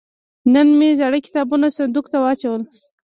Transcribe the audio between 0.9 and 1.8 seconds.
زاړه کتابونه